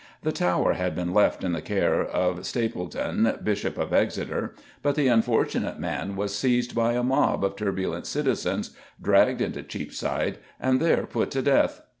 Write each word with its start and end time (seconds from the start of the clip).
The 0.23 0.31
Tower 0.31 0.73
had 0.73 0.95
been 0.95 1.13
left 1.13 1.43
in 1.43 1.51
the 1.51 1.61
care 1.61 2.01
of 2.03 2.43
Stapledon, 2.43 3.37
Bishop 3.43 3.77
of 3.77 3.93
Exeter, 3.93 4.55
but 4.81 4.95
the 4.95 5.05
unfortunate 5.09 5.77
man 5.79 6.15
was 6.15 6.33
seized 6.35 6.73
by 6.73 6.93
a 6.93 7.03
mob 7.03 7.45
of 7.45 7.55
turbulent 7.55 8.07
citizens, 8.07 8.71
dragged 8.99 9.41
into 9.41 9.61
Cheapside, 9.61 10.39
and 10.59 10.79
there 10.79 11.05
put 11.05 11.29
to 11.29 11.43
death. 11.43 11.83